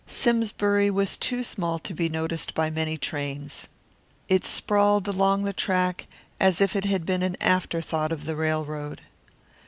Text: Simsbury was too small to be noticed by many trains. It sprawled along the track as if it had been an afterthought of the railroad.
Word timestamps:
Simsbury 0.07 0.89
was 0.89 1.15
too 1.15 1.43
small 1.43 1.77
to 1.77 1.93
be 1.93 2.09
noticed 2.09 2.55
by 2.55 2.71
many 2.71 2.97
trains. 2.97 3.67
It 4.27 4.43
sprawled 4.43 5.07
along 5.07 5.43
the 5.43 5.53
track 5.53 6.07
as 6.39 6.59
if 6.59 6.75
it 6.75 6.85
had 6.85 7.05
been 7.05 7.21
an 7.21 7.37
afterthought 7.39 8.11
of 8.11 8.25
the 8.25 8.35
railroad. 8.35 9.01